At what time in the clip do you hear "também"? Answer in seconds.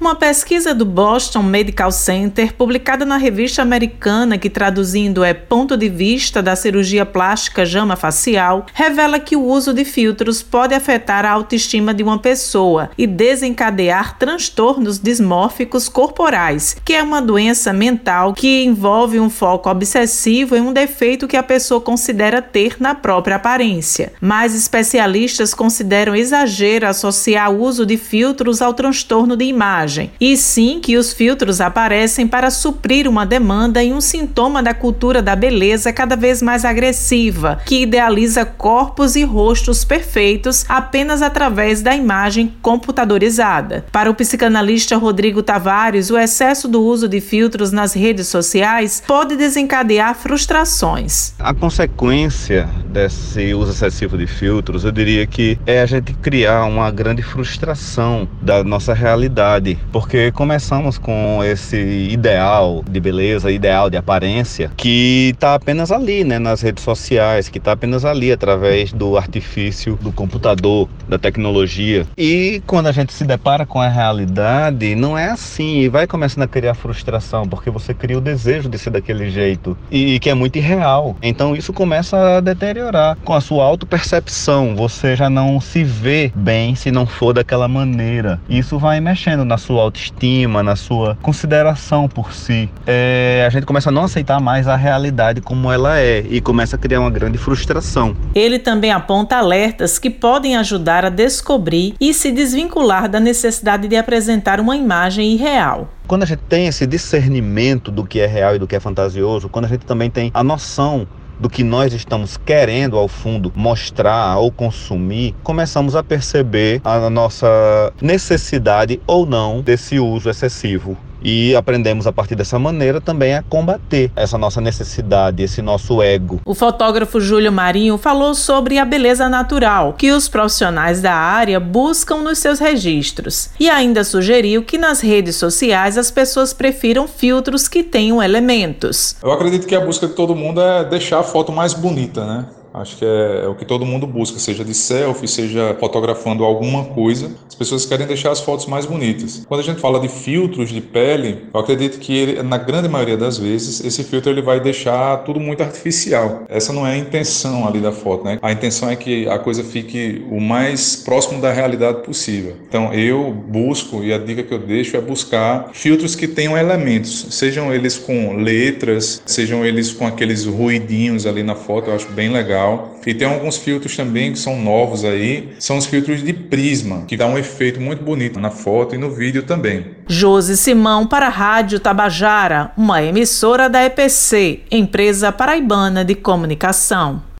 98.58-98.92, 109.86-110.10, 123.00-123.34, 173.96-174.32, 179.44-179.86